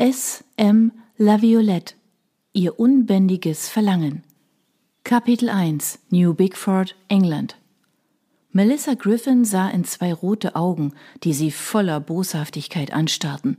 [0.00, 0.44] S.
[0.56, 0.92] M.
[1.16, 1.94] La Violette
[2.52, 4.22] Ihr unbändiges Verlangen
[5.02, 7.56] Kapitel 1 New Bigford, England
[8.52, 10.92] Melissa Griffin sah in zwei rote Augen,
[11.24, 13.56] die sie voller Boshaftigkeit anstarrten.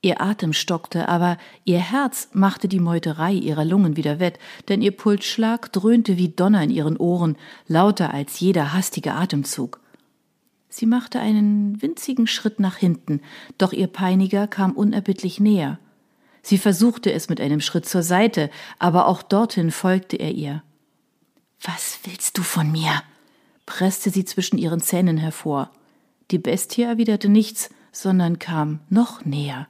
[0.00, 4.38] Ihr Atem stockte, aber ihr Herz machte die Meuterei ihrer Lungen wieder wett,
[4.68, 7.36] denn ihr Pulsschlag dröhnte wie Donner in ihren Ohren,
[7.66, 9.80] lauter als jeder hastige Atemzug.
[10.68, 13.20] Sie machte einen winzigen Schritt nach hinten,
[13.56, 15.78] doch ihr Peiniger kam unerbittlich näher.
[16.42, 20.62] Sie versuchte es mit einem Schritt zur Seite, aber auch dorthin folgte er ihr.
[21.62, 23.02] Was willst du von mir?
[23.66, 25.70] presste sie zwischen ihren Zähnen hervor.
[26.30, 29.68] Die Bestie erwiderte nichts, sondern kam noch näher.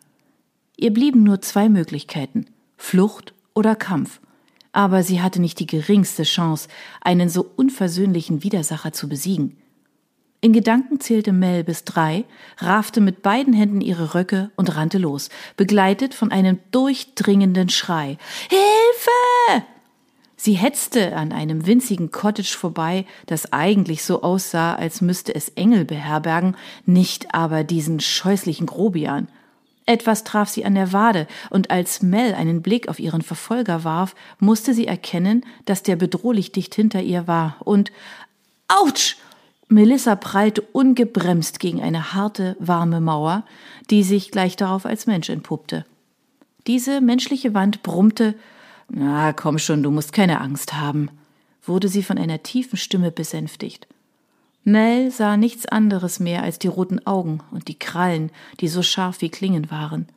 [0.77, 4.21] Ihr blieben nur zwei Möglichkeiten Flucht oder Kampf.
[4.71, 6.69] Aber sie hatte nicht die geringste Chance,
[7.01, 9.57] einen so unversöhnlichen Widersacher zu besiegen.
[10.41, 12.25] In Gedanken zählte Mel bis drei,
[12.59, 18.19] raffte mit beiden Händen ihre Röcke und rannte los, begleitet von einem durchdringenden Schrei.
[18.49, 19.65] Hilfe!
[20.37, 25.85] Sie hetzte an einem winzigen Cottage vorbei, das eigentlich so aussah, als müsste es Engel
[25.85, 29.27] beherbergen, nicht aber diesen scheußlichen Grobian.
[29.87, 34.15] Etwas traf sie an der Wade, und als Mel einen Blick auf ihren Verfolger warf,
[34.39, 37.91] musste sie erkennen, dass der bedrohlich dicht hinter ihr war, und
[38.69, 39.17] Autsch!
[39.69, 43.45] Melissa prallte ungebremst gegen eine harte, warme Mauer,
[43.91, 45.85] die sich gleich darauf als Mensch entpuppte.
[46.67, 48.35] Diese menschliche Wand brummte
[48.89, 51.11] Na, komm schon, du musst keine Angst haben,
[51.63, 53.87] wurde sie von einer tiefen Stimme besänftigt.
[54.65, 59.21] Mel sah nichts anderes mehr als die roten Augen und die Krallen, die so scharf
[59.21, 60.09] wie Klingen waren.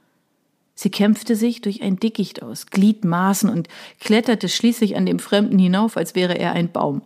[0.76, 3.68] Sie kämpfte sich durch ein Dickicht aus Gliedmaßen und
[4.00, 7.02] kletterte schließlich an dem Fremden hinauf, als wäre er ein Baum.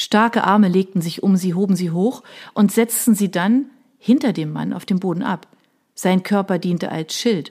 [0.00, 2.22] Starke Arme legten sich um sie, hoben sie hoch
[2.54, 3.66] und setzten sie dann
[3.98, 5.48] hinter dem Mann auf dem Boden ab.
[5.96, 7.50] Sein Körper diente als Schild,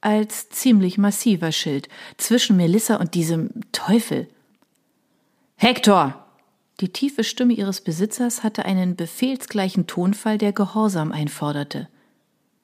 [0.00, 4.28] als ziemlich massiver Schild zwischen Melissa und diesem Teufel.
[5.56, 6.26] Hector!
[6.80, 11.90] Die tiefe Stimme ihres Besitzers hatte einen befehlsgleichen Tonfall, der Gehorsam einforderte.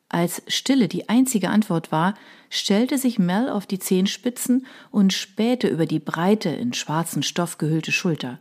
[0.08, 2.14] Als Stille die einzige Antwort war,
[2.48, 7.92] stellte sich Mel auf die Zehenspitzen und spähte über die breite, in schwarzen Stoff gehüllte
[7.92, 8.40] Schulter.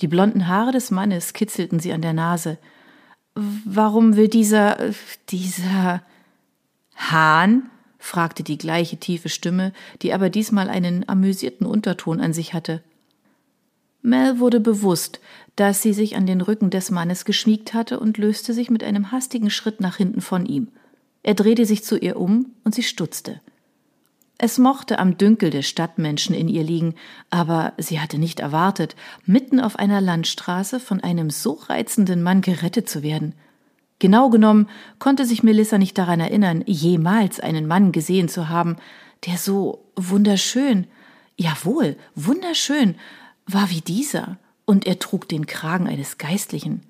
[0.00, 2.58] Die blonden Haare des Mannes kitzelten sie an der Nase.
[3.34, 4.78] Warum will dieser,
[5.28, 6.02] dieser
[6.96, 7.70] Hahn?
[7.98, 9.72] fragte die gleiche tiefe Stimme,
[10.02, 12.82] die aber diesmal einen amüsierten Unterton an sich hatte.
[14.02, 15.20] Mel wurde bewusst,
[15.56, 19.10] dass sie sich an den Rücken des Mannes geschmiegt hatte und löste sich mit einem
[19.10, 20.68] hastigen Schritt nach hinten von ihm.
[21.22, 23.40] Er drehte sich zu ihr um und sie stutzte.
[24.40, 26.94] Es mochte am Dünkel des Stadtmenschen in ihr liegen,
[27.28, 28.94] aber sie hatte nicht erwartet,
[29.26, 33.34] mitten auf einer Landstraße von einem so reizenden Mann gerettet zu werden.
[33.98, 34.68] Genau genommen
[35.00, 38.76] konnte sich Melissa nicht daran erinnern, jemals einen Mann gesehen zu haben,
[39.26, 40.86] der so wunderschön,
[41.36, 42.94] jawohl, wunderschön
[43.46, 46.82] war wie dieser, und er trug den Kragen eines Geistlichen.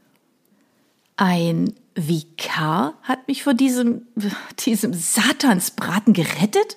[1.17, 4.03] Ein Vikar hat mich vor diesem,
[4.67, 6.77] diesem Satansbraten gerettet?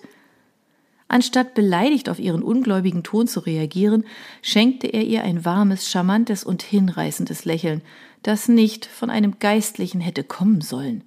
[1.11, 4.05] Anstatt beleidigt auf ihren ungläubigen Ton zu reagieren,
[4.41, 7.81] schenkte er ihr ein warmes, charmantes und hinreißendes Lächeln,
[8.23, 11.03] das nicht von einem Geistlichen hätte kommen sollen.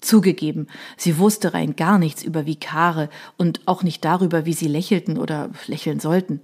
[0.00, 5.18] Zugegeben, sie wusste rein gar nichts über Vikare und auch nicht darüber, wie sie lächelten
[5.18, 6.40] oder lächeln sollten.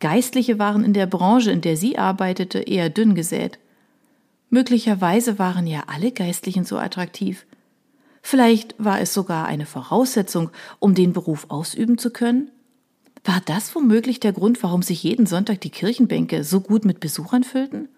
[0.00, 3.58] Geistliche waren in der Branche, in der sie arbeitete, eher dünn gesät.
[4.48, 7.44] Möglicherweise waren ja alle Geistlichen so attraktiv.
[8.26, 10.48] Vielleicht war es sogar eine Voraussetzung,
[10.78, 12.50] um den Beruf ausüben zu können?
[13.22, 17.44] War das womöglich der Grund, warum sich jeden Sonntag die Kirchenbänke so gut mit Besuchern
[17.44, 17.90] füllten?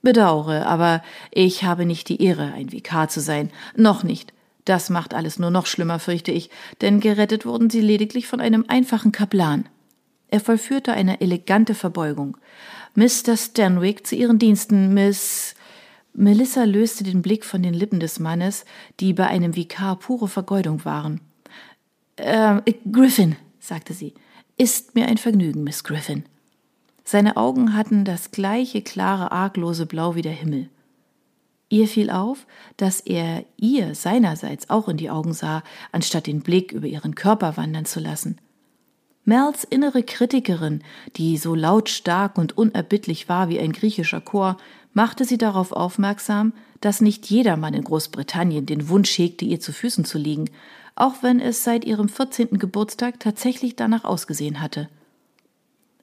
[0.00, 3.50] Bedauere, aber ich habe nicht die Ehre, ein Vikar zu sein.
[3.76, 4.32] Noch nicht.
[4.64, 6.48] Das macht alles nur noch schlimmer, fürchte ich,
[6.80, 9.68] denn gerettet wurden sie lediglich von einem einfachen Kaplan.
[10.28, 12.38] Er vollführte eine elegante Verbeugung.
[12.94, 13.36] Mr.
[13.36, 15.56] Stanwick zu Ihren Diensten, Miss.
[16.12, 18.64] Melissa löste den Blick von den Lippen des Mannes,
[18.98, 21.20] die bei einem Vikar pure Vergeudung waren.
[22.16, 24.14] Äh, Griffin, sagte sie.
[24.56, 26.24] Ist mir ein Vergnügen, Miss Griffin.
[27.04, 30.68] Seine Augen hatten das gleiche klare, arglose Blau wie der Himmel.
[31.68, 32.46] Ihr fiel auf,
[32.76, 35.62] dass er ihr seinerseits auch in die Augen sah,
[35.92, 38.38] anstatt den Blick über ihren Körper wandern zu lassen.
[39.30, 40.82] Mels innere Kritikerin,
[41.14, 44.56] die so lautstark und unerbittlich war wie ein griechischer Chor,
[44.92, 50.04] machte sie darauf aufmerksam, dass nicht jedermann in Großbritannien den Wunsch hegte, ihr zu Füßen
[50.04, 50.50] zu liegen,
[50.96, 52.58] auch wenn es seit ihrem 14.
[52.58, 54.88] Geburtstag tatsächlich danach ausgesehen hatte.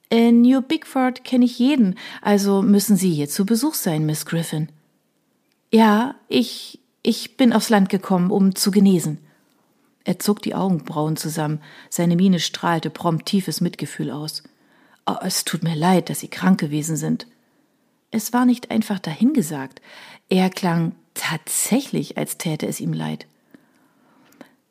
[0.08, 4.70] In New Bigford kenne ich jeden, also müssen Sie hier zu Besuch sein, Miss Griffin.
[5.70, 9.18] Ja, ich, ich bin aufs Land gekommen, um zu genesen.
[10.08, 11.60] Er zog die Augenbrauen zusammen,
[11.90, 14.42] seine Miene strahlte prompt tiefes Mitgefühl aus.
[15.04, 17.26] Oh, es tut mir leid, dass Sie krank gewesen sind.
[18.10, 19.82] Es war nicht einfach dahingesagt.
[20.30, 23.26] Er klang tatsächlich, als täte es ihm leid.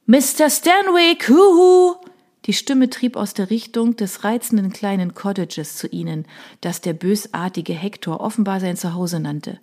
[0.07, 0.49] Mr.
[0.49, 1.97] Stanwick, huhu!
[2.45, 6.25] Die Stimme trieb aus der Richtung des reizenden kleinen Cottages zu ihnen,
[6.61, 9.59] das der bösartige Hektor offenbar sein Zuhause nannte.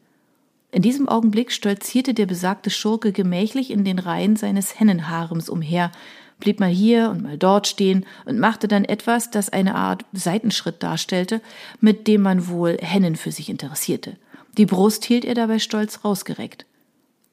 [0.75, 5.93] In diesem Augenblick stolzierte der besagte Schurke gemächlich in den Reihen seines Hennenharems umher,
[6.41, 10.83] blieb mal hier und mal dort stehen und machte dann etwas, das eine Art Seitenschritt
[10.83, 11.41] darstellte,
[11.81, 14.17] mit dem man wohl Hennen für sich interessierte.
[14.59, 16.67] Die Brust hielt er dabei stolz rausgereckt.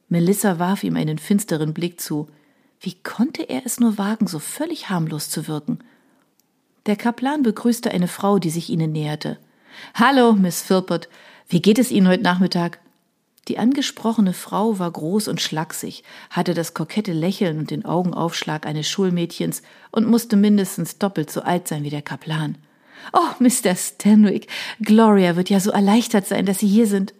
[0.07, 2.27] Melissa warf ihm einen finsteren Blick zu.
[2.79, 5.79] Wie konnte er es nur wagen, so völlig harmlos zu wirken?
[6.85, 9.39] Der Kaplan begrüßte eine Frau, die sich ihnen näherte.
[9.95, 11.09] Hallo, Miss Philpott.
[11.49, 12.77] Wie geht es Ihnen heute Nachmittag?
[13.47, 18.87] Die angesprochene Frau war groß und schlaksig, hatte das kokette Lächeln und den Augenaufschlag eines
[18.87, 22.57] Schulmädchens und musste mindestens doppelt so alt sein wie der Kaplan.
[23.13, 23.75] Oh, Mr.
[23.75, 24.47] Stanwick,
[24.79, 27.15] Gloria wird ja so erleichtert sein, dass Sie hier sind.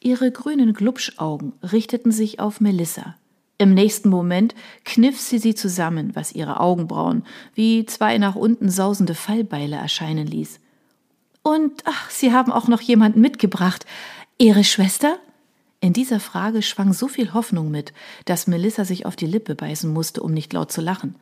[0.00, 3.16] Ihre grünen Glubschaugen richteten sich auf Melissa.
[3.56, 7.24] Im nächsten Moment kniff sie sie zusammen, was ihre Augenbrauen
[7.54, 10.58] wie zwei nach unten sausende Fallbeile erscheinen ließ.
[11.42, 13.86] Und ach, Sie haben auch noch jemanden mitgebracht.
[14.42, 15.20] Ihre Schwester?
[15.78, 17.92] In dieser Frage schwang so viel Hoffnung mit,
[18.24, 21.14] dass Melissa sich auf die Lippe beißen musste, um nicht laut zu lachen.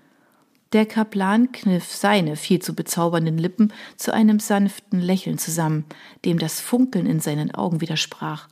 [0.73, 5.85] Der Kaplan kniff seine viel zu bezaubernden Lippen zu einem sanften Lächeln zusammen,
[6.25, 8.49] dem das Funkeln in seinen Augen widersprach.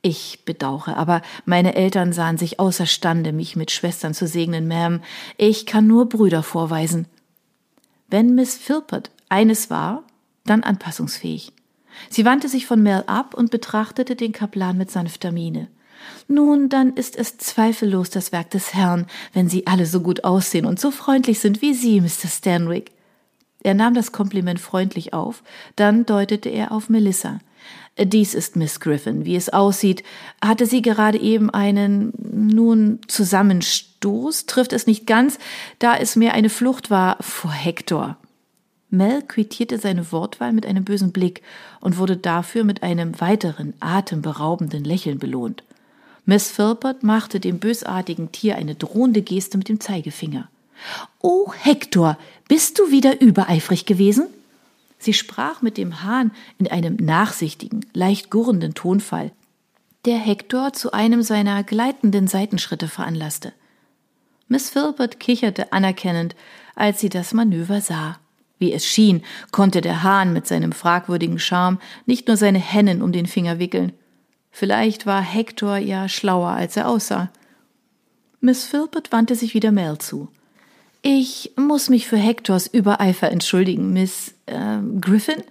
[0.00, 5.00] Ich bedauere, aber meine Eltern sahen sich außerstande, mich mit Schwestern zu segnen, Ma'am.
[5.38, 7.08] Ich kann nur Brüder vorweisen.
[8.10, 10.04] Wenn Miss Philpott eines war,
[10.44, 11.52] dann anpassungsfähig.
[12.10, 15.68] Sie wandte sich von Mel ab und betrachtete den Kaplan mit sanfter Miene.
[16.28, 20.66] Nun, dann ist es zweifellos das Werk des Herrn, wenn Sie alle so gut aussehen
[20.66, 22.28] und so freundlich sind wie Sie, Mr.
[22.28, 22.92] Stanwick.
[23.62, 25.42] Er nahm das Kompliment freundlich auf,
[25.76, 27.38] dann deutete er auf Melissa.
[27.98, 29.24] Dies ist Miss Griffin.
[29.24, 30.02] Wie es aussieht,
[30.44, 35.38] hatte sie gerade eben einen, nun, Zusammenstoß, trifft es nicht ganz,
[35.78, 38.18] da es mehr eine Flucht war vor Hector.
[38.96, 41.42] Mel quittierte seine Wortwahl mit einem bösen Blick
[41.80, 45.62] und wurde dafür mit einem weiteren atemberaubenden Lächeln belohnt.
[46.26, 50.48] Miss Philpott machte dem bösartigen Tier eine drohende Geste mit dem Zeigefinger.
[51.20, 52.18] Oh, Hector,
[52.48, 54.26] bist du wieder übereifrig gewesen?
[54.98, 59.32] Sie sprach mit dem Hahn in einem nachsichtigen, leicht gurrenden Tonfall,
[60.06, 63.52] der Hektor zu einem seiner gleitenden Seitenschritte veranlasste.
[64.48, 66.34] Miss Philpott kicherte anerkennend,
[66.74, 68.18] als sie das Manöver sah.
[68.58, 73.12] Wie es schien, konnte der Hahn mit seinem fragwürdigen Charme nicht nur seine Hennen um
[73.12, 73.92] den Finger wickeln.
[74.50, 77.30] Vielleicht war Hektor ja schlauer, als er aussah.
[78.40, 80.28] Miss Philpott wandte sich wieder Mel zu.
[81.02, 85.42] Ich muss mich für Hektors Übereifer entschuldigen, Miss äh, Griffin.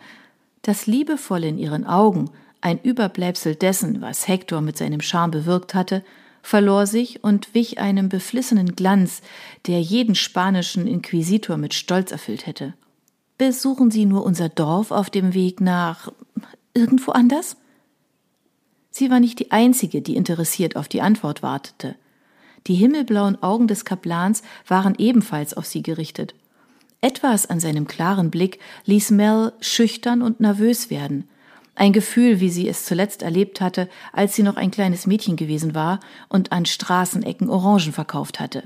[0.61, 2.29] Das Liebevolle in ihren Augen,
[2.61, 6.03] ein Überbleibsel dessen, was Hektor mit seinem Charme bewirkt hatte,
[6.41, 9.21] verlor sich und wich einem beflissenen Glanz,
[9.67, 12.73] der jeden spanischen Inquisitor mit Stolz erfüllt hätte.
[13.45, 16.13] Besuchen Sie nur unser Dorf auf dem Weg nach
[16.73, 17.57] irgendwo anders?
[18.89, 21.95] Sie war nicht die einzige, die interessiert auf die Antwort wartete.
[22.67, 26.35] Die himmelblauen Augen des Kaplans waren ebenfalls auf sie gerichtet.
[27.01, 31.27] Etwas an seinem klaren Blick ließ Mel schüchtern und nervös werden.
[31.75, 35.75] Ein Gefühl, wie sie es zuletzt erlebt hatte, als sie noch ein kleines Mädchen gewesen
[35.75, 38.63] war und an Straßenecken Orangen verkauft hatte.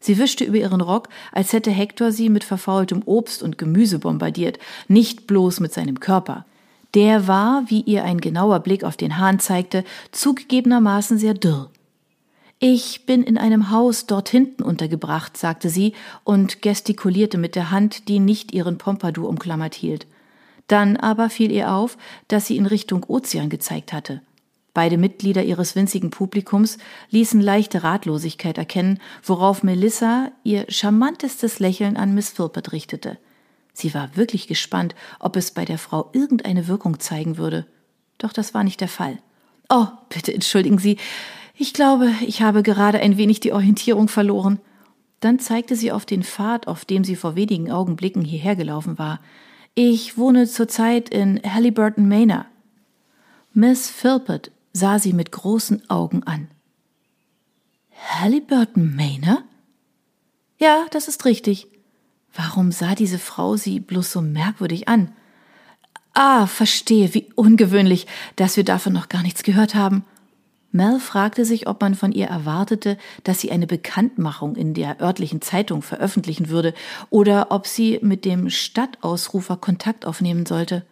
[0.00, 4.58] Sie wischte über ihren Rock, als hätte Hektor sie mit verfaultem Obst und Gemüse bombardiert,
[4.88, 6.44] nicht bloß mit seinem Körper.
[6.94, 11.70] Der war, wie ihr ein genauer Blick auf den Hahn zeigte, zugegebenermaßen sehr dürr.
[12.58, 15.92] Ich bin in einem Haus dort hinten untergebracht, sagte sie
[16.24, 20.06] und gestikulierte mit der Hand, die nicht ihren Pompadour umklammert hielt.
[20.66, 21.98] Dann aber fiel ihr auf,
[22.28, 24.22] dass sie in Richtung Ozean gezeigt hatte.
[24.76, 26.76] Beide Mitglieder ihres winzigen Publikums
[27.08, 33.16] ließen leichte Ratlosigkeit erkennen, worauf Melissa ihr charmantestes Lächeln an Miss Philpott richtete.
[33.72, 37.64] Sie war wirklich gespannt, ob es bei der Frau irgendeine Wirkung zeigen würde.
[38.18, 39.16] Doch das war nicht der Fall.
[39.70, 40.98] Oh, bitte entschuldigen Sie,
[41.56, 44.60] ich glaube, ich habe gerade ein wenig die Orientierung verloren.
[45.20, 49.20] Dann zeigte sie auf den Pfad, auf dem sie vor wenigen Augenblicken hierher gelaufen war.
[49.74, 52.44] Ich wohne zurzeit in Halliburton Manor.
[53.54, 56.48] Miss Philpott sah sie mit großen Augen an.
[58.20, 59.42] Halliburton Manor?
[60.58, 61.68] Ja, das ist richtig.
[62.34, 65.12] Warum sah diese Frau sie bloß so merkwürdig an?
[66.12, 68.06] Ah, verstehe, wie ungewöhnlich,
[68.36, 70.04] dass wir davon noch gar nichts gehört haben.
[70.72, 75.40] Mel fragte sich, ob man von ihr erwartete, dass sie eine Bekanntmachung in der örtlichen
[75.40, 76.74] Zeitung veröffentlichen würde
[77.08, 80.84] oder ob sie mit dem Stadtausrufer Kontakt aufnehmen sollte.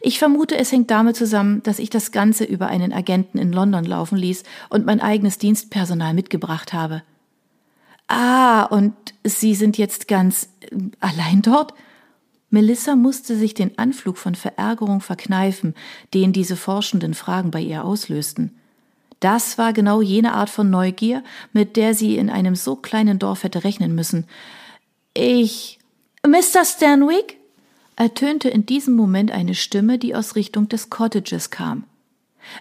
[0.00, 3.84] Ich vermute, es hängt damit zusammen, dass ich das Ganze über einen Agenten in London
[3.84, 7.02] laufen ließ und mein eigenes Dienstpersonal mitgebracht habe.
[8.08, 8.94] Ah, und
[9.24, 11.74] Sie sind jetzt ganz äh, allein dort?
[12.50, 15.74] Melissa musste sich den Anflug von Verärgerung verkneifen,
[16.14, 18.58] den diese forschenden Fragen bei ihr auslösten.
[19.20, 23.42] Das war genau jene Art von Neugier, mit der sie in einem so kleinen Dorf
[23.42, 24.26] hätte rechnen müssen.
[25.12, 25.78] Ich.
[26.26, 26.64] Mr.
[26.64, 27.37] Stanwick?
[27.98, 31.84] Ertönte in diesem Moment eine Stimme, die aus Richtung des Cottages kam.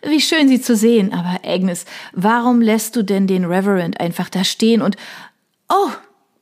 [0.02, 4.44] Wie schön Sie zu sehen, aber Agnes, warum lässt du denn den Reverend einfach da
[4.44, 4.98] stehen und
[5.70, 5.92] Oh,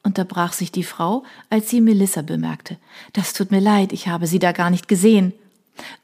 [0.04, 2.78] unterbrach sich die Frau, als sie Melissa bemerkte.
[3.14, 5.34] Das tut mir leid, ich habe sie da gar nicht gesehen.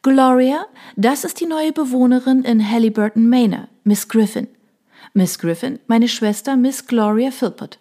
[0.01, 4.48] Gloria, das ist die neue Bewohnerin in Halliburton Manor, Miss Griffin.
[5.13, 7.77] Miss Griffin, meine Schwester Miss Gloria Philpott.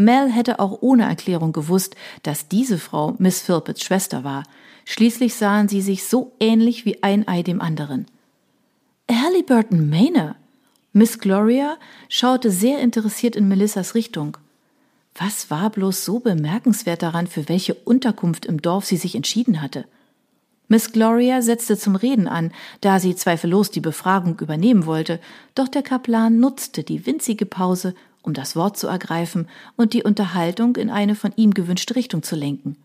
[0.00, 4.44] Mel hätte auch ohne Erklärung gewusst, dass diese Frau Miss Philpotts Schwester war.
[4.86, 8.06] Schließlich sahen sie sich so ähnlich wie ein Ei dem anderen.
[9.10, 10.36] Halliburton Manor?
[10.92, 11.76] Miss Gloria
[12.08, 14.38] schaute sehr interessiert in Melissas Richtung.
[15.14, 19.84] Was war bloß so bemerkenswert daran, für welche Unterkunft im Dorf sie sich entschieden hatte?
[20.66, 25.20] Miss Gloria setzte zum Reden an, da sie zweifellos die Befragung übernehmen wollte,
[25.54, 30.76] doch der Kaplan nutzte die winzige Pause, um das Wort zu ergreifen und die Unterhaltung
[30.76, 32.76] in eine von ihm gewünschte Richtung zu lenken.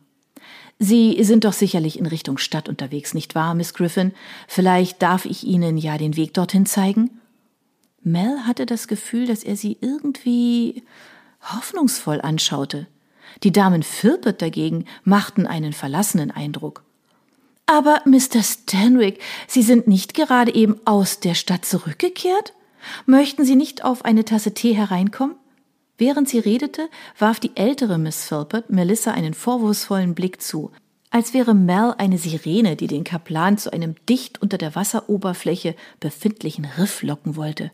[0.78, 4.14] Sie sind doch sicherlich in Richtung Stadt unterwegs, nicht wahr, Miss Griffin?
[4.48, 7.12] Vielleicht darf ich Ihnen ja den Weg dorthin zeigen?
[8.04, 10.84] Mel hatte das Gefühl, dass er sie irgendwie
[11.42, 12.88] hoffnungsvoll anschaute.
[13.44, 16.84] Die Damen Philpott dagegen machten einen verlassenen Eindruck.
[17.66, 18.44] Aber Mr.
[18.44, 22.54] Stanwick, Sie sind nicht gerade eben aus der Stadt zurückgekehrt?
[23.06, 25.36] Möchten Sie nicht auf eine Tasse Tee hereinkommen?
[25.98, 30.72] Während sie redete, warf die ältere Miss Philpott Melissa einen vorwurfsvollen Blick zu,
[31.10, 36.66] als wäre Mel eine Sirene, die den Kaplan zu einem dicht unter der Wasseroberfläche befindlichen
[36.78, 37.72] Riff locken wollte.